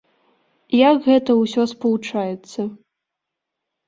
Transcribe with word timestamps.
Як 0.89 0.95
гэта 1.09 1.35
ўсё 1.41 1.65
спалучаецца? 1.73 2.61